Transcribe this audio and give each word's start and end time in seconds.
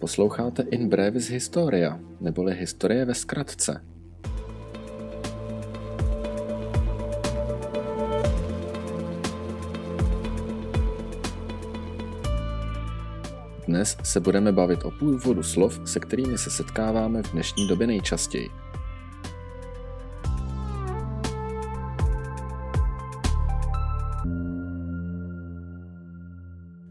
Posloucháte 0.00 0.62
In 0.62 0.88
Brevis 0.88 1.28
Historia, 1.28 2.00
neboli 2.20 2.54
historie 2.54 3.04
ve 3.04 3.14
zkratce. 3.14 3.84
Dnes 13.66 13.96
se 14.02 14.20
budeme 14.20 14.52
bavit 14.52 14.84
o 14.84 14.90
původu 14.90 15.42
slov, 15.42 15.80
se 15.84 16.00
kterými 16.00 16.38
se 16.38 16.50
setkáváme 16.50 17.22
v 17.22 17.32
dnešní 17.32 17.68
době 17.68 17.86
nejčastěji. 17.86 18.48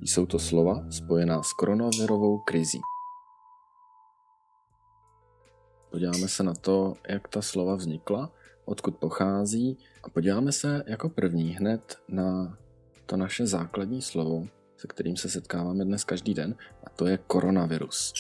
Jsou 0.02 0.26
to 0.26 0.40
slova 0.40 0.86
spojená 0.90 1.44
s 1.44 1.54
koronavirovou 1.54 2.38
krizí. 2.38 2.82
Podíváme 5.92 6.28
se 6.28 6.44
na 6.44 6.54
to, 6.54 6.94
jak 7.10 7.28
ta 7.28 7.42
slova 7.42 7.76
vznikla, 7.76 8.32
odkud 8.66 8.98
pochází 8.98 9.78
a 10.04 10.10
podíváme 10.10 10.52
se 10.52 10.84
jako 10.88 11.10
první 11.10 11.52
hned 11.52 11.98
na 12.08 12.58
to 13.06 13.18
naše 13.18 13.48
základní 13.48 14.02
slovo, 14.02 14.48
se 14.78 14.88
kterým 14.88 15.18
se 15.18 15.30
setkáváme 15.30 15.86
dnes 15.86 16.04
každý 16.04 16.34
den, 16.34 16.56
a 16.84 16.90
to 16.90 17.06
je 17.06 17.18
koronavirus. 17.18 18.14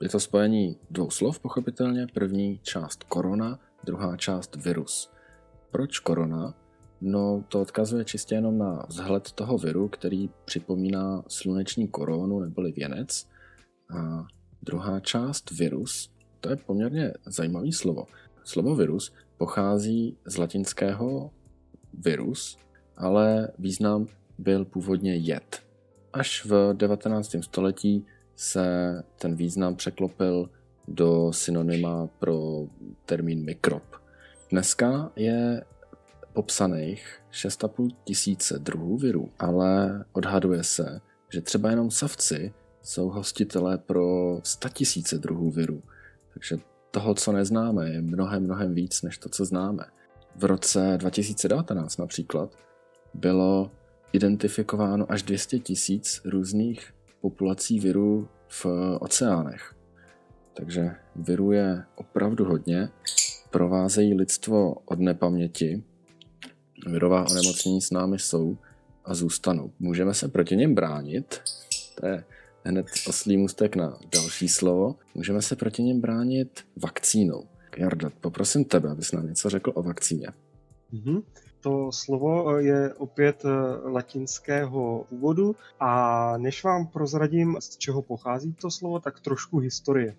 Je 0.00 0.08
to 0.08 0.20
spojení 0.20 0.78
dvou 0.90 1.10
slov, 1.10 1.40
pochopitelně. 1.40 2.06
První 2.14 2.60
část 2.62 3.04
korona, 3.04 3.58
druhá 3.84 4.16
část 4.16 4.56
virus. 4.56 5.10
Proč 5.70 5.98
korona? 5.98 6.54
No, 7.00 7.44
to 7.48 7.60
odkazuje 7.60 8.04
čistě 8.04 8.34
jenom 8.34 8.58
na 8.58 8.86
vzhled 8.88 9.32
toho 9.32 9.58
viru, 9.58 9.88
který 9.88 10.30
připomíná 10.44 11.24
sluneční 11.28 11.88
koronu 11.88 12.40
neboli 12.40 12.72
věnec. 12.72 13.26
A 13.98 14.26
druhá 14.62 15.00
část 15.00 15.50
virus, 15.50 16.10
to 16.42 16.50
je 16.50 16.56
poměrně 16.56 17.12
zajímavý 17.26 17.72
slovo. 17.72 18.06
Slovo 18.44 18.74
virus 18.74 19.12
pochází 19.38 20.16
z 20.24 20.38
latinského 20.38 21.30
virus, 21.92 22.58
ale 22.96 23.48
význam 23.58 24.06
byl 24.38 24.64
původně 24.64 25.16
jed. 25.16 25.62
Až 26.12 26.44
v 26.44 26.74
19. 26.74 27.36
století 27.40 28.06
se 28.36 28.66
ten 29.18 29.34
význam 29.34 29.76
překlopil 29.76 30.50
do 30.88 31.32
synonyma 31.32 32.06
pro 32.06 32.66
termín 33.06 33.44
mikrob. 33.44 33.82
Dneska 34.50 35.12
je 35.16 35.64
popsaných 36.32 37.20
6,5 37.32 37.90
tisíce 38.04 38.58
druhů 38.58 38.96
virů, 38.96 39.30
ale 39.38 40.04
odhaduje 40.12 40.64
se, 40.64 41.00
že 41.32 41.40
třeba 41.40 41.70
jenom 41.70 41.90
savci 41.90 42.52
jsou 42.82 43.08
hostitelé 43.08 43.78
pro 43.78 44.40
100 44.42 44.68
tisíce 44.68 45.18
druhů 45.18 45.50
virů. 45.50 45.82
Takže 46.34 46.56
toho, 46.90 47.14
co 47.14 47.32
neznáme, 47.32 47.90
je 47.90 48.02
mnohem, 48.02 48.42
mnohem 48.42 48.74
víc, 48.74 49.02
než 49.02 49.18
to, 49.18 49.28
co 49.28 49.44
známe. 49.44 49.84
V 50.36 50.44
roce 50.44 50.94
2019 50.96 51.96
například 51.96 52.56
bylo 53.14 53.70
identifikováno 54.12 55.12
až 55.12 55.22
200 55.22 55.58
tisíc 55.58 56.20
různých 56.24 56.94
populací 57.20 57.80
virů 57.80 58.28
v 58.48 58.66
oceánech. 59.00 59.74
Takže 60.54 60.90
virů 61.16 61.52
je 61.52 61.84
opravdu 61.94 62.44
hodně, 62.44 62.88
provázejí 63.50 64.14
lidstvo 64.14 64.74
od 64.74 64.98
nepaměti 64.98 65.82
Virová 66.86 67.24
onemocnění 67.30 67.80
s 67.80 67.90
námi 67.90 68.18
jsou 68.18 68.58
a 69.04 69.14
zůstanou. 69.14 69.72
Můžeme 69.78 70.14
se 70.14 70.28
proti 70.28 70.56
něm 70.56 70.74
bránit, 70.74 71.40
to 72.00 72.06
je 72.06 72.24
hned 72.64 72.86
oslý 73.08 73.36
můstek 73.36 73.76
na 73.76 73.98
další 74.14 74.48
slovo, 74.48 74.96
můžeme 75.14 75.42
se 75.42 75.56
proti 75.56 75.82
něm 75.82 76.00
bránit 76.00 76.64
vakcínou. 76.76 77.44
Jarda, 77.76 78.10
poprosím 78.20 78.64
tebe, 78.64 78.90
abys 78.90 79.12
nám 79.12 79.26
něco 79.26 79.50
řekl 79.50 79.72
o 79.74 79.82
vakcíně. 79.82 80.28
Mm-hmm. 80.92 81.22
To 81.60 81.92
slovo 81.92 82.58
je 82.58 82.94
opět 82.94 83.44
eh, 83.44 83.88
latinského 83.88 85.06
původu 85.08 85.56
a 85.80 86.34
než 86.38 86.64
vám 86.64 86.86
prozradím, 86.86 87.56
z 87.60 87.76
čeho 87.76 88.02
pochází 88.02 88.52
to 88.52 88.70
slovo, 88.70 89.00
tak 89.00 89.20
trošku 89.20 89.58
historie. 89.58 90.16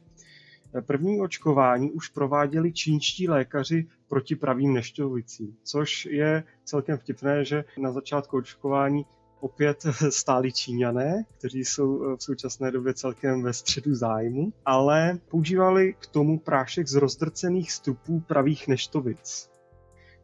První 0.81 1.21
očkování 1.21 1.91
už 1.91 2.09
prováděli 2.09 2.73
čínští 2.73 3.27
lékaři 3.27 3.87
proti 4.07 4.35
pravým 4.35 4.73
nešťovicím, 4.73 5.57
což 5.63 6.05
je 6.05 6.43
celkem 6.63 6.97
vtipné, 6.97 7.45
že 7.45 7.63
na 7.77 7.91
začátku 7.91 8.37
očkování 8.37 9.05
opět 9.43 9.85
stáli 10.09 10.51
Číňané, 10.51 11.25
kteří 11.37 11.65
jsou 11.65 12.15
v 12.17 12.23
současné 12.23 12.71
době 12.71 12.93
celkem 12.93 13.41
ve 13.41 13.53
středu 13.53 13.95
zájmu, 13.95 14.53
ale 14.65 15.19
používali 15.29 15.95
k 15.99 16.07
tomu 16.07 16.39
prášek 16.39 16.87
z 16.87 16.95
rozdrcených 16.95 17.71
strupů 17.71 18.19
pravých 18.19 18.67
neštovic, 18.67 19.49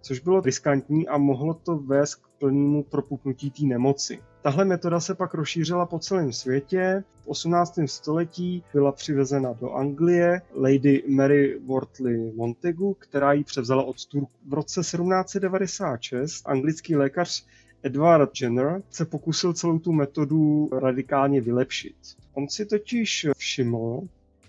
což 0.02 0.20
bylo 0.20 0.42
riskantní 0.42 1.08
a 1.08 1.18
mohlo 1.18 1.54
to 1.54 1.78
vést 1.78 2.16
k 2.16 2.28
plnému 2.40 2.84
propuknutí 2.84 3.52
té 3.52 3.64
nemoci. 3.64 4.20
Tahle 4.42 4.66
metoda 4.66 5.00
se 5.00 5.16
pak 5.16 5.34
rozšířila 5.34 5.86
po 5.86 6.00
celém 6.00 6.34
světě. 6.34 7.04
V 7.22 7.28
18. 7.28 7.80
století 7.86 8.64
byla 8.74 8.92
přivezena 8.92 9.54
do 9.54 9.72
Anglie 9.72 10.42
Lady 10.56 11.04
Mary 11.08 11.60
Wortley 11.66 12.32
Montegu, 12.36 12.94
která 12.94 13.34
ji 13.34 13.44
převzala 13.44 13.84
od 13.84 14.06
Turku. 14.06 14.32
V 14.48 14.54
roce 14.54 14.82
1796 14.82 16.42
anglický 16.46 16.96
lékař 16.96 17.46
Edward 17.84 18.30
Jenner 18.42 18.82
se 18.90 19.06
pokusil 19.06 19.54
celou 19.54 19.80
tu 19.80 19.92
metodu 19.92 20.70
radikálně 20.80 21.42
vylepšit. 21.42 21.96
On 22.34 22.48
si 22.50 22.66
totiž 22.66 23.28
všiml, 23.38 24.02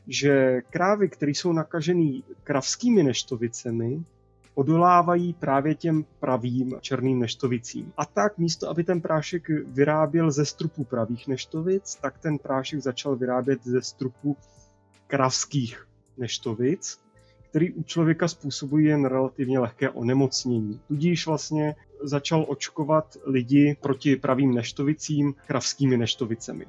že 0.06 0.62
krávy, 0.70 1.08
které 1.08 1.30
jsou 1.30 1.52
nakažený 1.52 2.24
kravskými 2.44 3.02
neštovicemi, 3.02 4.04
odolávají 4.54 5.32
právě 5.32 5.74
těm 5.74 6.04
pravým 6.20 6.74
černým 6.80 7.18
neštovicím. 7.18 7.92
A 7.96 8.06
tak 8.06 8.38
místo, 8.38 8.68
aby 8.68 8.84
ten 8.84 9.00
prášek 9.00 9.48
vyráběl 9.66 10.30
ze 10.30 10.44
strupu 10.44 10.84
pravých 10.84 11.28
neštovic, 11.28 11.98
tak 12.02 12.18
ten 12.18 12.38
prášek 12.38 12.80
začal 12.80 13.16
vyrábět 13.16 13.64
ze 13.64 13.82
strupu 13.82 14.36
kravských 15.06 15.86
neštovic, 16.18 17.00
který 17.50 17.72
u 17.72 17.82
člověka 17.82 18.28
způsobují 18.28 18.86
jen 18.86 19.04
relativně 19.04 19.58
lehké 19.58 19.90
onemocnění. 19.90 20.80
Tudíž 20.88 21.26
vlastně 21.26 21.76
začal 22.02 22.44
očkovat 22.48 23.16
lidi 23.24 23.76
proti 23.80 24.16
pravým 24.16 24.54
neštovicím 24.54 25.34
kravskými 25.46 25.96
neštovicemi. 25.96 26.66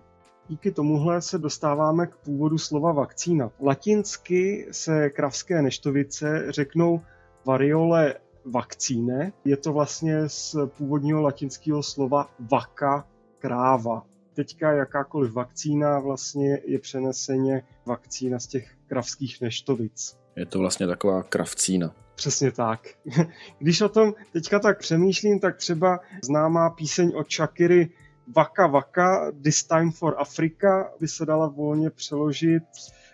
Díky 0.48 0.72
tomuhle 0.72 1.22
se 1.22 1.38
dostáváme 1.38 2.08
k 2.08 2.16
původu 2.16 2.58
slova 2.58 2.92
vakcína. 2.92 3.52
Latinsky 3.62 4.68
se 4.72 5.10
kravské 5.10 5.62
neštovice 5.62 6.46
řeknou 6.50 7.02
variole 7.46 8.16
vakcíne. 8.46 9.34
Je 9.46 9.58
to 9.58 9.74
vlastně 9.74 10.30
z 10.30 10.56
původního 10.78 11.22
latinského 11.22 11.84
slova 11.84 12.30
vaka, 12.52 13.08
kráva. 13.40 14.06
Teďka 14.34 14.72
jakákoliv 14.72 15.34
vakcína 15.34 16.00
vlastně 16.00 16.60
je 16.66 16.80
přeneseně 16.80 17.64
vakcína 17.86 18.40
z 18.40 18.48
těch 18.48 18.76
kravských 18.88 19.42
neštovic. 19.42 20.21
Je 20.36 20.46
to 20.46 20.60
vlastně 20.60 20.88
taková 20.88 21.24
kravcína. 21.24 21.96
Přesně 22.16 22.52
tak. 22.52 22.80
Když 23.60 23.82
o 23.82 23.90
tom 23.90 24.14
teďka 24.34 24.60
tak 24.60 24.80
přemýšlím, 24.80 25.40
tak 25.40 25.58
třeba 25.58 26.00
známá 26.24 26.70
píseň 26.70 27.12
od 27.16 27.32
Shakiry 27.32 27.90
Vaka 28.36 28.68
Vaka, 28.68 29.32
This 29.44 29.64
Time 29.64 29.92
for 29.92 30.16
Africa 30.18 30.92
by 31.00 31.08
se 31.08 31.26
dala 31.26 31.48
volně 31.48 31.90
přeložit 31.90 32.64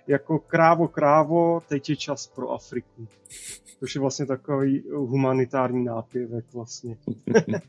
jako 0.08 0.40
krávo 0.40 0.88
krávo, 0.88 1.62
teď 1.70 1.90
je 1.90 1.96
čas 1.96 2.28
pro 2.28 2.52
Afriku. 2.52 3.08
Což 3.80 3.96
je 3.96 4.02
vlastně 4.02 4.26
takový 4.26 4.84
humanitární 4.90 5.86
nápěvek 5.86 6.46
vlastně. 6.54 6.98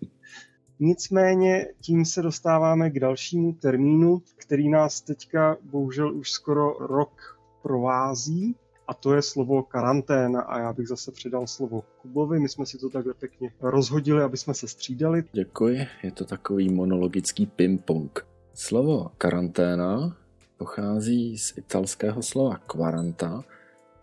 Nicméně 0.80 1.66
tím 1.80 2.04
se 2.04 2.22
dostáváme 2.22 2.91
k 2.91 3.00
dalšímu 3.00 3.53
termínu, 3.53 4.22
který 4.36 4.68
nás 4.68 5.00
teďka 5.00 5.56
bohužel 5.62 6.15
už 6.15 6.30
skoro 6.30 6.72
rok 6.72 7.41
provází 7.62 8.56
a 8.88 8.94
to 8.94 9.14
je 9.14 9.22
slovo 9.22 9.62
karanténa 9.62 10.40
a 10.40 10.58
já 10.58 10.72
bych 10.72 10.88
zase 10.88 11.12
předal 11.12 11.46
slovo 11.46 11.84
Kubovi. 12.02 12.40
My 12.40 12.48
jsme 12.48 12.66
si 12.66 12.78
to 12.78 12.90
takhle 12.90 13.14
pěkně 13.14 13.52
rozhodili, 13.60 14.22
aby 14.22 14.36
jsme 14.36 14.54
se 14.54 14.68
střídali. 14.68 15.24
Děkuji, 15.32 15.86
je 16.02 16.10
to 16.10 16.24
takový 16.24 16.68
monologický 16.68 17.46
ping-pong. 17.46 18.26
Slovo 18.54 19.10
karanténa 19.18 20.16
pochází 20.56 21.38
z 21.38 21.58
italského 21.58 22.22
slova 22.22 22.56
quaranta 22.56 23.44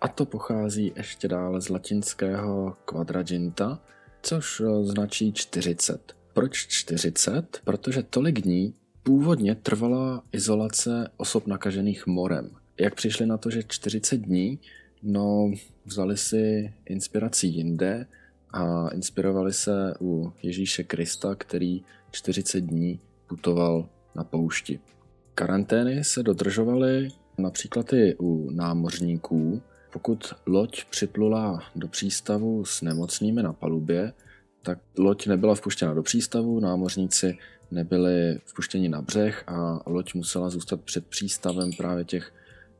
a 0.01 0.07
to 0.07 0.25
pochází 0.25 0.93
ještě 0.95 1.27
dále 1.27 1.61
z 1.61 1.69
latinského 1.69 2.77
quadraginta, 2.85 3.79
což 4.21 4.61
eh, 4.61 4.83
značí 4.83 5.33
40. 5.33 6.15
Proč 6.33 6.67
40? 6.67 7.61
Protože 7.63 8.03
tolik 8.03 8.41
dní 8.41 8.73
původně 9.03 9.55
trvala 9.55 10.23
izolace 10.31 11.11
osob 11.17 11.47
nakažených 11.47 12.07
morem. 12.07 12.49
Jak 12.79 12.95
přišli 12.95 13.25
na 13.25 13.37
to, 13.37 13.49
že 13.49 13.63
40 13.67 14.17
dní, 14.17 14.59
no 15.03 15.51
vzali 15.85 16.17
si 16.17 16.73
inspiraci 16.85 17.47
jinde 17.47 18.07
a 18.51 18.89
inspirovali 18.93 19.53
se 19.53 19.93
u 20.01 20.33
Ježíše 20.43 20.83
Krista, 20.83 21.35
který 21.35 21.83
40 22.11 22.59
dní 22.59 22.99
putoval 23.27 23.89
na 24.15 24.23
poušti. 24.23 24.79
Karantény 25.35 26.03
se 26.03 26.23
dodržovaly 26.23 27.09
Například 27.37 27.93
i 27.93 28.15
u 28.19 28.49
námořníků, 28.51 29.61
pokud 29.93 30.33
loď 30.45 30.85
připlula 30.85 31.63
do 31.75 31.87
přístavu 31.87 32.65
s 32.65 32.81
nemocnými 32.81 33.43
na 33.43 33.53
palubě, 33.53 34.13
tak 34.61 34.79
loď 34.97 35.27
nebyla 35.27 35.55
vpuštěna 35.55 35.93
do 35.93 36.03
přístavu, 36.03 36.59
námořníci 36.59 37.37
nebyli 37.71 38.39
vpuštěni 38.45 38.89
na 38.89 39.01
břeh 39.01 39.43
a 39.47 39.79
loď 39.85 40.13
musela 40.13 40.49
zůstat 40.49 40.81
před 40.81 41.07
přístavem 41.07 41.71
právě 41.77 42.05
těch 42.05 42.33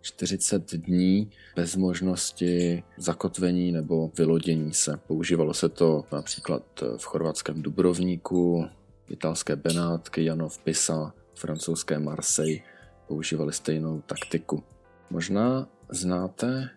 40 0.06 0.76
dní 0.76 1.30
bez 1.56 1.76
možnosti 1.76 2.84
zakotvení 2.98 3.72
nebo 3.72 4.12
vylodění 4.18 4.74
se. 4.74 5.00
Používalo 5.08 5.54
se 5.54 5.70
to 5.70 6.06
například 6.12 6.64
v 6.98 7.06
chorvatském 7.06 7.62
Dubrovníku, 7.62 8.66
italské 9.10 9.56
Benátky, 9.56 10.26
Janov 10.26 10.58
Pisa, 10.58 11.14
francouzské 11.36 12.00
Marseille 12.00 12.60
používali 13.08 13.54
stejnou 13.54 14.02
taktiku. 14.02 14.64
Možná 15.10 15.68
znáte 15.90 16.70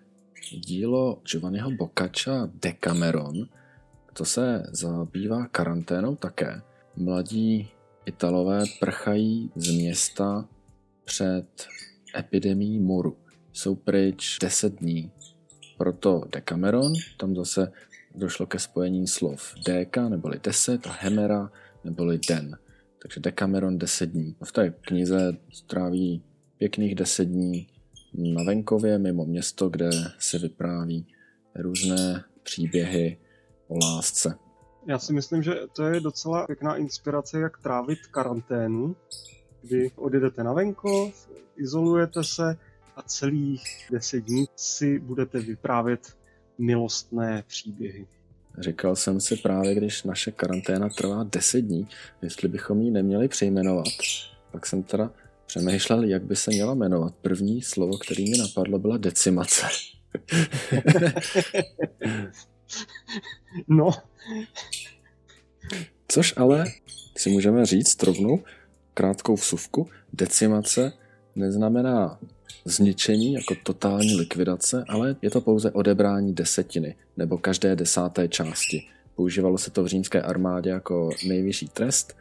dílo 0.52 1.20
Giovanniho 1.24 1.70
Boccaccia 1.70 2.48
Decameron, 2.62 3.48
to 4.12 4.24
se 4.24 4.62
zabývá 4.72 5.46
karanténou 5.46 6.16
také. 6.16 6.62
Mladí 6.96 7.68
Italové 8.06 8.64
prchají 8.80 9.50
z 9.56 9.70
města 9.70 10.48
před 11.04 11.46
epidemí 12.16 12.78
moru. 12.78 13.16
Jsou 13.52 13.74
pryč 13.74 14.38
10 14.38 14.74
dní. 14.74 15.12
Proto 15.78 16.22
Decameron, 16.32 16.92
tam 17.16 17.36
zase 17.36 17.72
došlo 18.14 18.46
ke 18.46 18.58
spojení 18.58 19.06
slov 19.06 19.54
déka 19.66 20.08
neboli 20.08 20.40
10 20.42 20.86
a 20.86 20.90
hemera 20.90 21.52
neboli 21.84 22.18
den. 22.28 22.58
Takže 23.02 23.20
Decameron 23.20 23.78
10 23.78 24.10
dní. 24.10 24.36
V 24.44 24.52
té 24.52 24.70
knize 24.70 25.36
stráví 25.52 26.22
pěkných 26.58 26.94
10 26.94 27.24
dní 27.24 27.66
na 28.14 28.42
venkově 28.42 28.98
mimo 28.98 29.24
město, 29.24 29.68
kde 29.68 29.90
se 30.18 30.38
vypráví 30.38 31.06
různé 31.54 32.24
příběhy 32.42 33.18
o 33.68 33.78
lásce. 33.78 34.34
Já 34.86 34.98
si 34.98 35.12
myslím, 35.12 35.42
že 35.42 35.54
to 35.76 35.84
je 35.84 36.00
docela 36.00 36.46
pěkná 36.46 36.76
inspirace, 36.76 37.40
jak 37.40 37.58
trávit 37.58 37.98
karanténu, 38.10 38.96
kdy 39.62 39.90
odjedete 39.96 40.44
na 40.44 40.52
venkov, 40.52 41.28
izolujete 41.56 42.24
se 42.24 42.56
a 42.96 43.02
celých 43.02 43.88
deset 43.90 44.20
dní 44.20 44.46
si 44.56 44.98
budete 44.98 45.40
vyprávět 45.40 46.16
milostné 46.58 47.44
příběhy. 47.46 48.06
Říkal 48.58 48.96
jsem 48.96 49.20
si 49.20 49.36
právě, 49.36 49.74
když 49.74 50.02
naše 50.02 50.30
karanténa 50.30 50.88
trvá 50.88 51.24
10 51.24 51.60
dní, 51.60 51.88
jestli 52.22 52.48
bychom 52.48 52.80
ji 52.80 52.90
neměli 52.90 53.28
přejmenovat. 53.28 53.86
Pak 54.50 54.66
jsem 54.66 54.82
teda 54.82 55.10
přemýšlel, 55.46 56.04
jak 56.04 56.22
by 56.22 56.36
se 56.36 56.50
měla 56.50 56.74
jmenovat. 56.74 57.14
První 57.16 57.62
slovo, 57.62 57.98
který 57.98 58.30
mi 58.30 58.38
napadlo, 58.38 58.78
byla 58.78 58.96
decimace. 58.96 59.66
no. 63.68 63.90
Což 66.08 66.34
ale 66.36 66.64
si 67.16 67.30
můžeme 67.30 67.66
říct 67.66 68.02
rovnou, 68.02 68.42
krátkou 68.98 69.34
vsuvku, 69.34 69.88
decimace 70.12 70.92
neznamená 71.36 72.18
zničení 72.64 73.32
jako 73.32 73.54
totální 73.62 74.16
likvidace, 74.16 74.84
ale 74.88 75.16
je 75.22 75.30
to 75.30 75.40
pouze 75.40 75.70
odebrání 75.70 76.34
desetiny 76.34 76.96
nebo 77.16 77.38
každé 77.38 77.76
desáté 77.76 78.28
části. 78.28 78.86
Používalo 79.14 79.58
se 79.58 79.70
to 79.70 79.82
v 79.84 79.86
římské 79.86 80.22
armádě 80.22 80.70
jako 80.70 81.10
nejvyšší 81.28 81.68
trest, 81.68 82.16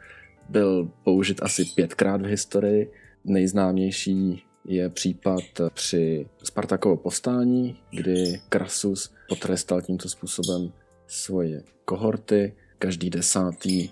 byl 0.48 0.90
použit 1.04 1.42
asi 1.42 1.64
pětkrát 1.64 2.22
v 2.22 2.24
historii. 2.24 2.92
Nejznámější 3.24 4.42
je 4.64 4.88
případ 4.88 5.44
při 5.74 6.26
Spartakovo 6.44 6.96
povstání, 6.96 7.76
kdy 7.90 8.40
Krasus 8.48 9.12
potrestal 9.28 9.82
tímto 9.82 10.08
způsobem 10.08 10.72
svoje 11.06 11.62
kohorty. 11.84 12.54
Každý 12.78 13.10
desátý 13.10 13.88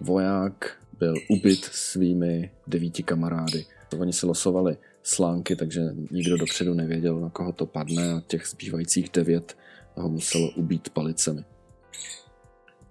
voják 0.00 0.77
byl 0.98 1.14
ubyt 1.28 1.64
svými 1.64 2.50
devíti 2.66 3.02
kamarády. 3.02 3.66
Oni 3.98 4.12
se 4.12 4.26
losovali 4.26 4.76
slánky, 5.02 5.56
takže 5.56 5.80
nikdo 6.10 6.36
dopředu 6.36 6.74
nevěděl, 6.74 7.20
na 7.20 7.30
koho 7.30 7.52
to 7.52 7.66
padne 7.66 8.12
a 8.12 8.20
těch 8.20 8.46
zbývajících 8.46 9.10
devět 9.12 9.56
ho 9.94 10.08
muselo 10.08 10.50
ubít 10.50 10.90
palicemi. 10.90 11.44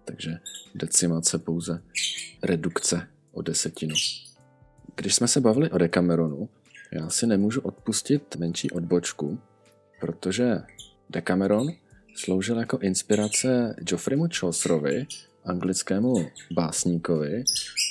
Takže 0.05 0.37
decimace 0.75 1.39
pouze 1.39 1.81
redukce 2.43 3.07
o 3.31 3.41
desetinu. 3.41 3.95
Když 4.95 5.15
jsme 5.15 5.27
se 5.27 5.41
bavili 5.41 5.71
o 5.71 5.77
Decameronu, 5.77 6.49
já 6.91 7.09
si 7.09 7.27
nemůžu 7.27 7.61
odpustit 7.61 8.35
menší 8.35 8.71
odbočku, 8.71 9.39
protože 9.99 10.61
Decameron 11.09 11.67
sloužil 12.15 12.59
jako 12.59 12.77
inspirace 12.77 13.75
Geoffreymu 13.79 14.27
Chaucerovi, 14.39 15.07
anglickému 15.45 16.15
básníkovi, 16.51 17.43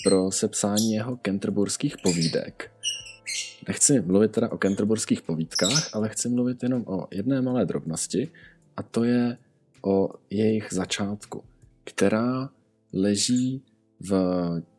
pro 0.06 0.30
sepsání 0.30 0.92
jeho 0.92 1.16
kenterburských 1.16 1.96
povídek. 2.02 2.70
Nechci 3.68 4.00
mluvit 4.00 4.32
teda 4.32 4.52
o 4.52 4.58
kenterburských 4.58 5.22
povídkách, 5.22 5.94
ale 5.94 6.08
chci 6.08 6.28
mluvit 6.28 6.62
jenom 6.62 6.84
o 6.86 7.08
jedné 7.10 7.42
malé 7.42 7.66
drobnosti, 7.66 8.30
a 8.76 8.82
to 8.82 9.04
je 9.04 9.38
o 9.82 10.10
jejich 10.30 10.68
začátku, 10.70 11.44
která 11.84 12.50
leží 12.92 13.62
v 14.00 14.12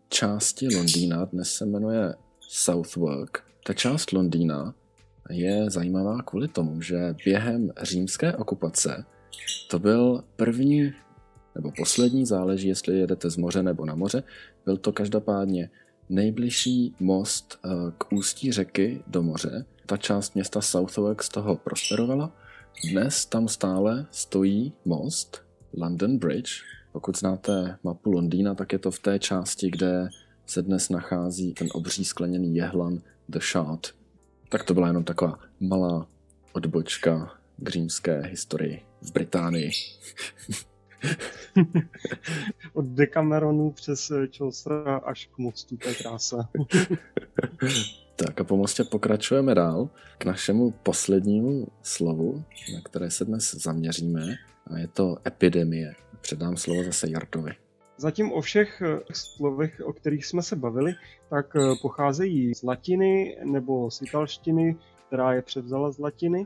části 0.10 0.76
Londýna, 0.76 1.26
dnes 1.26 1.54
se 1.54 1.66
jmenuje 1.66 2.14
Southwark. 2.40 3.44
Ta 3.66 3.74
část 3.74 4.12
Londýna 4.12 4.74
je 5.30 5.70
zajímavá 5.70 6.22
kvůli 6.22 6.48
tomu, 6.48 6.82
že 6.82 7.16
během 7.26 7.72
římské 7.82 8.36
okupace 8.36 9.06
to 9.70 9.80
byl 9.80 10.24
první 10.36 10.94
nebo 11.58 11.72
poslední, 11.78 12.26
záleží, 12.26 12.68
jestli 12.68 13.00
jedete 13.00 13.30
z 13.30 13.38
moře 13.38 13.64
nebo 13.64 13.86
na 13.86 13.96
moře, 13.96 14.24
byl 14.66 14.78
to 14.78 14.92
každopádně 14.92 15.70
nejbližší 16.10 16.96
most 17.00 17.60
eh, 17.66 17.70
k 17.98 18.14
ústí 18.14 18.52
řeky 18.52 19.04
do 19.08 19.24
moře. 19.24 19.66
Ta 19.86 19.98
část 19.98 20.36
města 20.36 20.62
Southwark 20.62 21.24
z 21.24 21.30
toho 21.30 21.56
prosperovala. 21.56 22.32
Dnes 22.92 23.26
tam 23.26 23.48
stále 23.48 24.06
stojí 24.12 24.74
most, 24.86 25.44
London 25.78 26.18
Bridge. 26.18 26.52
Pokud 26.92 27.18
znáte 27.18 27.78
mapu 27.84 28.12
Londýna, 28.12 28.56
tak 28.56 28.74
je 28.74 28.80
to 28.80 28.92
v 28.92 29.00
té 29.00 29.20
části, 29.20 29.72
kde 29.72 30.10
se 30.46 30.62
dnes 30.62 30.90
nachází 30.90 31.54
ten 31.54 31.68
obří 31.74 32.06
skleněný 32.06 32.56
jehlan 32.56 33.02
The 33.30 33.40
Shard. 33.40 33.88
Tak 34.50 34.64
to 34.64 34.74
byla 34.74 34.88
jenom 34.88 35.04
taková 35.04 35.40
malá 35.60 36.08
odbočka 36.54 37.32
k 37.58 37.70
římské 37.70 38.22
historii 38.22 38.86
v 39.02 39.12
Británii. 39.12 39.72
Od 42.74 42.86
Decameronu 42.86 43.72
přes 43.72 44.12
Chaucera 44.38 44.98
až 44.98 45.26
k 45.26 45.38
mostu, 45.38 45.78
to 45.78 45.90
je 45.90 45.96
krása. 45.96 46.50
tak 48.16 48.42
a 48.42 48.44
po 48.44 48.58
mostě 48.58 48.84
pokračujeme 48.84 49.56
dál 49.56 49.90
k 50.18 50.26
našemu 50.26 50.72
poslednímu 50.72 51.68
slovu, 51.82 52.44
na 52.74 52.82
které 52.82 53.12
se 53.12 53.26
dnes 53.26 53.56
zaměříme, 53.56 54.36
a 54.68 54.78
je 54.78 54.88
to 54.88 55.18
epidemie. 55.28 55.94
Předám 56.22 56.58
slovo 56.58 56.84
zase 56.84 57.10
Jardovi. 57.10 57.52
Zatím 57.98 58.32
o 58.32 58.42
všech 58.42 58.82
slovech, 59.14 59.82
o 59.86 59.94
kterých 59.94 60.26
jsme 60.26 60.44
se 60.44 60.56
bavili, 60.56 60.94
tak 61.30 61.54
pocházejí 61.82 62.56
z 62.56 62.64
latiny 62.64 63.38
nebo 63.44 63.92
z 63.92 64.02
italštiny, 64.02 64.76
která 65.08 65.34
je 65.34 65.42
převzala 65.42 65.92
z 65.92 66.00
latiny 66.00 66.46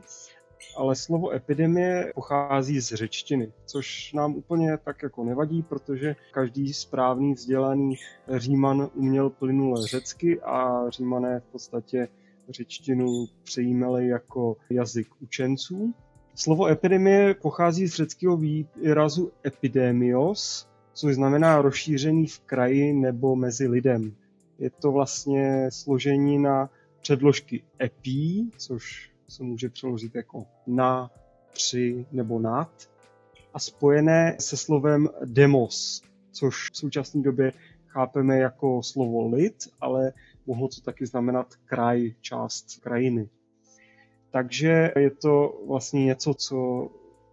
ale 0.76 0.96
slovo 0.96 1.30
epidemie 1.30 2.12
pochází 2.14 2.80
z 2.80 2.94
řečtiny, 2.94 3.52
což 3.66 4.12
nám 4.12 4.34
úplně 4.34 4.78
tak 4.84 5.02
jako 5.02 5.24
nevadí, 5.24 5.62
protože 5.62 6.16
každý 6.32 6.72
správný 6.72 7.34
vzdělaný 7.34 7.94
říman 8.36 8.90
uměl 8.94 9.30
plynule 9.30 9.86
řecky 9.86 10.40
a 10.40 10.90
římané 10.90 11.40
v 11.40 11.44
podstatě 11.44 12.08
řečtinu 12.48 13.26
přejímali 13.42 14.08
jako 14.08 14.56
jazyk 14.70 15.08
učenců. 15.20 15.94
Slovo 16.34 16.66
epidemie 16.66 17.34
pochází 17.34 17.86
z 17.86 17.94
řeckého 17.94 18.36
výrazu 18.36 19.32
epidemios, 19.46 20.68
což 20.92 21.14
znamená 21.14 21.62
rozšířený 21.62 22.26
v 22.26 22.40
kraji 22.40 22.92
nebo 22.92 23.36
mezi 23.36 23.68
lidem. 23.68 24.14
Je 24.58 24.70
to 24.70 24.92
vlastně 24.92 25.68
složení 25.72 26.38
na 26.38 26.70
předložky 27.00 27.62
epi, 27.82 28.44
což 28.56 29.11
se 29.32 29.42
může 29.42 29.68
přeložit 29.68 30.14
jako 30.14 30.46
na, 30.66 31.10
při 31.52 32.06
nebo 32.12 32.38
nad 32.38 32.88
a 33.54 33.58
spojené 33.58 34.36
se 34.40 34.56
slovem 34.56 35.08
demos, 35.24 36.02
což 36.32 36.70
v 36.70 36.76
současné 36.76 37.22
době 37.22 37.52
chápeme 37.86 38.38
jako 38.38 38.82
slovo 38.82 39.28
lid, 39.28 39.68
ale 39.80 40.12
mohlo 40.46 40.68
to 40.68 40.80
taky 40.80 41.06
znamenat 41.06 41.54
kraj, 41.64 42.14
část 42.20 42.80
krajiny. 42.80 43.28
Takže 44.30 44.92
je 44.96 45.10
to 45.10 45.62
vlastně 45.68 46.04
něco, 46.04 46.34
co 46.34 46.88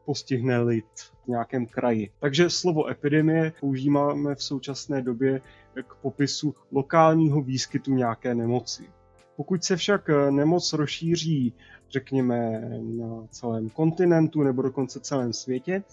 postihne 0.05 0.59
lid 0.59 0.85
v 1.23 1.27
nějakém 1.27 1.65
kraji. 1.65 2.11
Takže 2.19 2.49
slovo 2.49 2.89
epidemie 2.89 3.53
používáme 3.59 4.35
v 4.35 4.43
současné 4.43 5.01
době 5.01 5.41
k 5.87 5.95
popisu 5.95 6.55
lokálního 6.71 7.41
výskytu 7.41 7.93
nějaké 7.93 8.35
nemoci. 8.35 8.98
Pokud 9.39 9.63
se 9.63 9.75
však 9.75 10.09
nemoc 10.29 10.73
rozšíří, 10.73 11.53
řekněme, 11.89 12.69
na 12.81 13.27
celém 13.31 13.69
kontinentu 13.69 14.43
nebo 14.43 14.61
dokonce 14.61 14.99
celém 14.99 15.33
světě, 15.33 15.83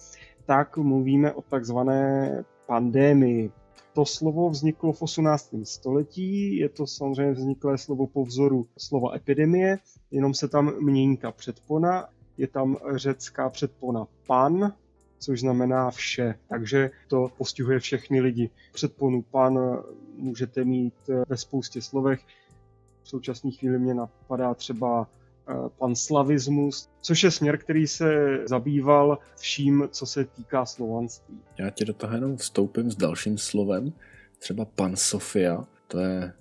tak 0.47 0.76
mluvíme 0.76 1.33
o 1.33 1.43
takzvané 1.43 2.45
pandémii. 2.67 3.50
To 3.93 4.05
slovo 4.05 4.50
vzniklo 4.50 4.93
v 4.93 5.03
18. 5.03 5.55
století, 5.62 6.57
je 6.57 6.69
to 6.69 6.87
samozřejmě 6.87 7.33
vzniklé 7.33 7.79
slovo 7.79 8.07
po 8.07 8.25
vzoru 8.25 8.67
slova 8.79 9.17
epidemie, 9.17 9.79
jenom 10.11 10.35
se 10.35 10.49
tam 10.49 10.73
mění 10.81 11.17
ta 11.17 11.31
předpona, 11.33 12.09
je 12.38 12.47
tam 12.47 12.76
řecká 12.95 13.50
předpona 13.50 14.07
pan, 14.26 14.73
což 15.19 15.41
znamená 15.41 15.91
vše, 15.91 16.35
takže 16.49 16.91
to 17.09 17.31
postihuje 17.38 17.79
všechny 17.79 18.21
lidi. 18.21 18.50
Předponu 18.73 19.23
pan 19.23 19.59
můžete 20.17 20.65
mít 20.65 20.95
ve 21.29 21.37
spoustě 21.37 21.83
slovech, 21.83 22.21
v 23.06 23.08
současné 23.08 23.50
chvíli 23.50 23.78
mě 23.78 23.94
napadá 23.94 24.54
třeba 24.54 25.08
eh, 25.48 25.52
panslavismus, 25.78 26.88
což 27.00 27.22
je 27.22 27.30
směr, 27.30 27.58
který 27.58 27.86
se 27.86 28.38
zabýval 28.48 29.18
vším, 29.36 29.88
co 29.90 30.06
se 30.06 30.25
týká 30.25 30.66
slovanství. 30.66 31.40
Já 31.58 31.70
ti 31.70 31.84
do 31.84 31.94
toho 31.94 32.14
jenom 32.14 32.36
vstoupím 32.36 32.90
s 32.90 32.96
dalším 32.96 33.38
slovem, 33.38 33.92
třeba 34.38 34.64
pan 34.64 34.96
Sofia, 34.96 35.64
to 35.88 36.00
je 36.00 36.32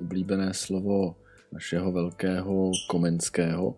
oblíbené 0.00 0.54
slovo 0.54 1.16
našeho 1.52 1.92
velkého 1.92 2.70
Komenského, 2.88 3.74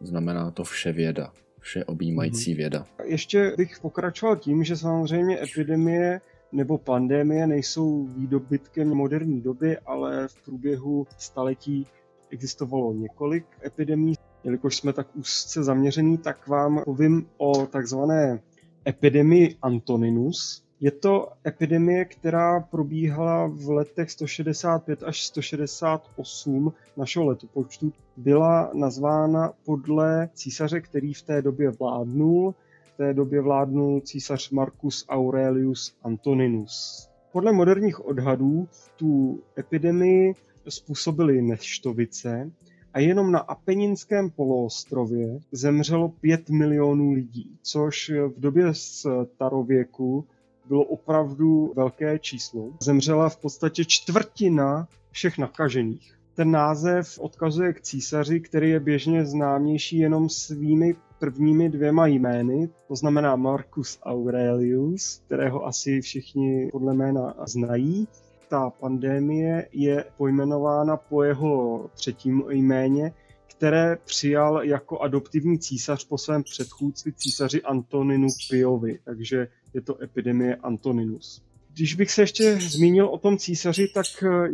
znamená 0.00 0.50
to 0.50 0.64
vše 0.64 0.92
věda, 0.92 1.32
vše 1.60 1.84
objímající 1.84 2.50
mhm. 2.50 2.56
věda. 2.56 2.86
Ještě 3.04 3.54
bych 3.56 3.80
pokračoval 3.80 4.36
tím, 4.36 4.64
že 4.64 4.76
samozřejmě 4.76 5.42
epidemie 5.42 6.20
nebo 6.52 6.78
pandémie 6.78 7.46
nejsou 7.46 8.04
výdobytkem 8.06 8.94
moderní 8.94 9.40
doby, 9.40 9.78
ale 9.78 10.28
v 10.28 10.44
průběhu 10.44 11.06
staletí 11.18 11.86
existovalo 12.30 12.92
několik 12.92 13.46
epidemí. 13.64 14.14
Jelikož 14.44 14.76
jsme 14.76 14.92
tak 14.92 15.16
úzce 15.16 15.64
zaměření, 15.64 16.18
tak 16.18 16.48
vám 16.48 16.82
povím 16.84 17.26
o 17.36 17.66
takzvané 17.66 18.40
epidemii 18.88 19.56
Antoninus. 19.62 20.62
Je 20.80 20.90
to 20.90 21.28
epidemie, 21.46 22.04
která 22.04 22.60
probíhala 22.60 23.46
v 23.46 23.68
letech 23.70 24.10
165 24.10 25.02
až 25.02 25.24
168 25.24 26.72
našeho 26.96 27.26
letopočtu. 27.26 27.92
Byla 28.16 28.70
nazvána 28.74 29.52
podle 29.64 30.28
císaře, 30.34 30.80
který 30.80 31.14
v 31.14 31.22
té 31.22 31.42
době 31.42 31.70
vládnul, 31.70 32.54
té 32.96 33.14
době 33.14 33.40
vládnul 33.40 34.00
císař 34.00 34.50
Marcus 34.50 35.06
Aurelius 35.08 35.96
Antoninus. 36.02 37.08
Podle 37.32 37.52
moderních 37.52 38.06
odhadů 38.06 38.68
tu 38.96 39.40
epidemii 39.58 40.34
způsobily 40.68 41.42
neštovice 41.42 42.50
a 42.92 42.98
jenom 43.00 43.32
na 43.32 43.38
Apeninském 43.38 44.30
poloostrově 44.30 45.38
zemřelo 45.52 46.08
5 46.08 46.50
milionů 46.50 47.12
lidí, 47.12 47.58
což 47.62 48.10
v 48.36 48.40
době 48.40 48.64
starověku 48.74 50.24
bylo 50.68 50.84
opravdu 50.84 51.72
velké 51.76 52.18
číslo. 52.18 52.72
Zemřela 52.82 53.28
v 53.28 53.36
podstatě 53.36 53.84
čtvrtina 53.84 54.88
všech 55.10 55.38
nakažených. 55.38 56.18
Ten 56.34 56.50
název 56.50 57.18
odkazuje 57.18 57.72
k 57.72 57.80
císaři, 57.80 58.40
který 58.40 58.70
je 58.70 58.80
běžně 58.80 59.24
známější 59.26 59.98
jenom 59.98 60.28
svými 60.28 60.96
prvními 61.18 61.68
dvěma 61.68 62.06
jmény, 62.06 62.68
to 62.88 62.96
znamená 62.96 63.36
Marcus 63.36 63.98
Aurelius, 64.02 65.22
kterého 65.26 65.66
asi 65.66 66.00
všichni 66.00 66.68
podle 66.72 66.94
jména 66.94 67.34
znají. 67.46 68.08
Ta 68.48 68.70
pandémie 68.70 69.68
je 69.72 70.04
pojmenována 70.16 70.96
po 70.96 71.22
jeho 71.22 71.90
třetím 71.94 72.44
jméně, 72.48 73.12
které 73.56 73.96
přijal 74.04 74.64
jako 74.64 74.98
adoptivní 74.98 75.58
císař 75.58 76.04
po 76.04 76.18
svém 76.18 76.42
předchůdci 76.42 77.12
císaři 77.12 77.62
Antoninu 77.62 78.28
Piovi, 78.50 78.98
takže 79.04 79.48
je 79.74 79.80
to 79.80 80.02
epidemie 80.02 80.56
Antoninus. 80.56 81.42
Když 81.72 81.94
bych 81.94 82.10
se 82.10 82.22
ještě 82.22 82.58
zmínil 82.60 83.06
o 83.06 83.18
tom 83.18 83.38
císaři, 83.38 83.88
tak 83.94 84.06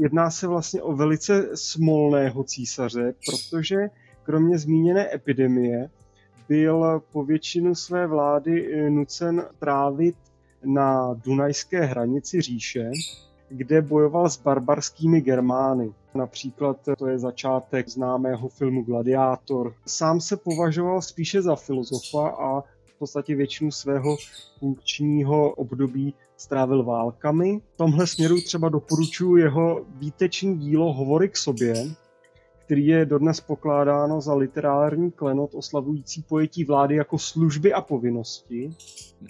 jedná 0.03 0.31
se 0.31 0.47
vlastně 0.47 0.83
o 0.83 0.97
velice 0.97 1.51
smolného 1.55 2.45
císaře, 2.45 3.15
protože 3.27 3.77
kromě 4.23 4.59
zmíněné 4.59 5.15
epidemie 5.15 5.91
byl 6.53 7.03
po 7.13 7.25
většinu 7.25 7.75
své 7.75 8.07
vlády 8.07 8.75
eh, 8.75 8.91
nucen 8.91 9.47
trávit 9.59 10.17
na 10.65 11.15
dunajské 11.15 11.85
hranici 11.85 12.41
říše, 12.41 12.91
kde 13.49 13.83
bojoval 13.83 14.31
s 14.31 14.43
barbarskými 14.43 15.21
Germány. 15.21 15.93
Například 16.15 16.77
to 16.99 17.07
je 17.07 17.19
začátek 17.19 17.89
známého 17.89 18.49
filmu 18.49 18.83
Gladiátor. 18.83 19.75
Sám 19.87 20.21
se 20.21 20.37
považoval 20.37 21.03
spíše 21.03 21.43
za 21.43 21.57
filozofa 21.57 22.29
a 22.29 22.61
v 22.61 22.99
podstatě 22.99 23.35
většinu 23.35 23.71
svého 23.71 24.17
funkčního 24.59 25.51
období 25.51 26.15
strávil 26.37 26.85
válkami. 26.85 27.61
V 27.75 27.77
tomhle 27.77 28.07
směru 28.07 28.37
třeba 28.41 28.69
doporučuji 28.69 29.37
jeho 29.37 29.85
výtečný 29.89 30.59
dílo 30.59 30.93
Hovory 30.93 31.29
k 31.29 31.37
sobě, 31.37 31.75
který 32.65 32.87
je 32.87 33.07
dodnes 33.07 33.41
pokládáno 33.41 34.21
za 34.21 34.35
literární 34.35 35.11
klenot 35.11 35.55
oslavující 35.55 36.23
pojetí 36.23 36.65
vlády 36.65 36.97
jako 36.97 37.19
služby 37.19 37.73
a 37.73 37.81
povinnosti. 37.81 38.71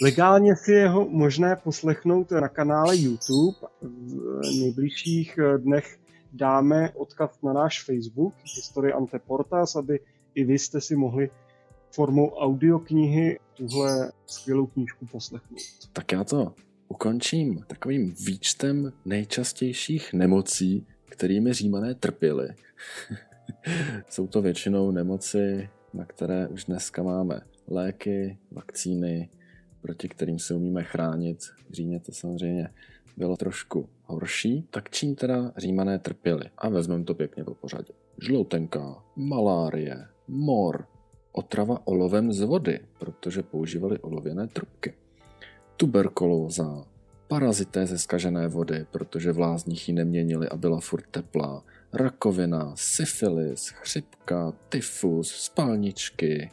Legálně 0.03 0.57
si 0.57 0.73
je 0.73 0.89
ho 0.89 1.09
možné 1.09 1.57
poslechnout 1.57 2.31
na 2.31 2.49
kanále 2.49 2.97
YouTube. 2.97 3.57
V 3.83 4.61
nejbližších 4.61 5.39
dnech 5.57 5.99
dáme 6.33 6.91
odkaz 6.91 7.43
na 7.43 7.53
náš 7.53 7.85
Facebook, 7.85 8.35
Historie 8.57 8.95
Anteportas, 8.95 9.77
aby 9.77 10.01
i 10.35 10.45
vy 10.45 10.59
jste 10.59 10.81
si 10.81 10.97
mohli 10.97 11.31
formou 11.91 12.31
audioknihy 12.31 13.39
tuhle 13.55 14.13
skvělou 14.27 14.67
knížku 14.67 15.07
poslechnout. 15.07 15.61
Tak 15.93 16.13
já 16.13 16.25
to 16.25 16.55
ukončím 16.89 17.65
takovým 17.67 18.15
výčtem 18.27 18.93
nejčastějších 19.05 20.13
nemocí, 20.13 20.87
kterými 21.05 21.53
římané 21.53 21.95
trpěli. 21.95 22.49
Jsou 24.09 24.27
to 24.27 24.43
většinou 24.43 24.91
nemoci, 24.91 25.69
na 25.95 26.05
které 26.05 26.49
už 26.49 26.65
dneska 26.65 27.03
máme 27.03 27.41
léky, 27.67 28.39
vakcíny, 28.51 29.31
proti 29.83 30.09
kterým 30.09 30.39
se 30.39 30.55
umíme 30.55 30.83
chránit. 30.83 31.39
V 31.71 31.73
Římě 31.73 32.01
to 32.01 32.13
samozřejmě 32.13 32.69
bylo 33.17 33.37
trošku 33.37 33.89
horší. 34.05 34.67
Tak 34.71 34.91
čím 34.91 35.15
teda 35.15 35.53
římané 35.57 35.99
trpěli? 35.99 36.45
A 36.59 36.69
vezmeme 36.69 37.05
to 37.05 37.15
pěkně 37.15 37.45
po 37.45 37.55
pořadě. 37.55 37.93
Žloutenka, 38.23 39.03
malárie, 39.17 40.07
mor, 40.29 40.87
otrava 41.33 41.87
olovem 41.87 42.33
z 42.33 42.41
vody, 42.41 42.81
protože 42.99 43.43
používali 43.43 43.99
olověné 43.99 44.47
trubky. 44.47 44.95
Tuberkulóza, 45.77 46.85
parazité 47.29 47.87
ze 47.87 47.99
skažené 47.99 48.49
vody, 48.49 48.87
protože 48.91 49.33
v 49.33 49.39
lázních 49.39 49.89
ji 49.89 49.95
neměnili 49.95 50.49
a 50.49 50.57
byla 50.57 50.81
furt 50.81 51.05
teplá, 51.11 51.65
rakovina, 51.93 52.73
syfilis, 52.77 53.69
chřipka, 53.69 54.53
tyfus, 54.69 55.31
spalničky, 55.31 56.51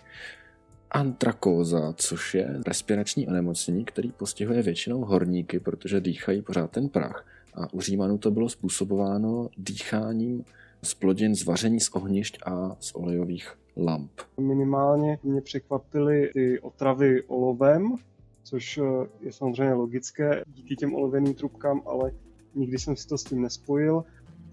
antrakóza, 0.91 1.93
což 1.93 2.35
je 2.35 2.59
respirační 2.67 3.27
onemocnění, 3.27 3.85
který 3.85 4.11
postihuje 4.11 4.61
většinou 4.61 5.01
horníky, 5.01 5.59
protože 5.59 6.01
dýchají 6.01 6.41
pořád 6.41 6.71
ten 6.71 6.89
prach. 6.89 7.25
A 7.53 7.73
u 7.73 7.81
Římanů 7.81 8.17
to 8.17 8.31
bylo 8.31 8.49
způsobováno 8.49 9.49
dýcháním 9.57 10.45
z 10.83 10.93
plodin 10.93 11.35
z 11.35 11.45
vaření 11.45 11.79
z 11.79 11.89
ohnišť 11.89 12.39
a 12.45 12.75
z 12.79 12.95
olejových 12.95 13.55
lamp. 13.77 14.11
Minimálně 14.39 15.19
mě 15.23 15.41
překvapily 15.41 16.29
ty 16.33 16.59
otravy 16.59 17.23
olovem, 17.23 17.95
což 18.43 18.77
eh, 18.77 18.83
je 19.21 19.31
samozřejmě 19.31 19.73
logické 19.73 20.43
díky 20.53 20.75
těm 20.75 20.95
olověným 20.95 21.33
trubkám, 21.33 21.81
ale 21.85 22.11
nikdy 22.55 22.79
jsem 22.79 22.95
si 22.95 23.07
to 23.07 23.17
s 23.17 23.23
tím 23.23 23.41
nespojil. 23.41 24.03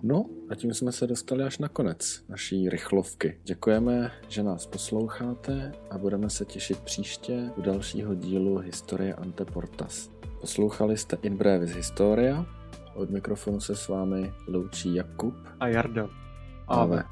No 0.02 0.26
a 0.50 0.54
tím 0.54 0.74
jsme 0.74 0.92
se 0.92 1.06
dostali 1.06 1.44
až 1.44 1.58
na 1.58 1.68
konec 1.68 2.24
naší 2.28 2.68
rychlovky. 2.68 3.40
Děkujeme, 3.44 4.12
že 4.28 4.42
nás 4.42 4.66
posloucháte 4.66 5.72
a 5.90 5.98
budeme 5.98 6.30
se 6.30 6.44
těšit 6.44 6.78
příště 6.78 7.50
u 7.56 7.62
dalšího 7.62 8.14
dílu 8.14 8.58
Historie 8.58 9.14
Anteportas. 9.14 10.10
Poslouchali 10.40 10.96
jste 10.96 11.16
In 11.22 11.36
Brevis 11.36 11.70
Historia, 11.70 12.46
od 12.94 13.10
mikrofonu 13.10 13.60
se 13.60 13.76
s 13.76 13.88
vámi 13.88 14.32
loučí 14.48 14.94
Jakub 14.94 15.34
a 15.60 15.68
Jarda. 15.68 16.08
Ave. 16.68 16.96
Ave. 16.96 17.04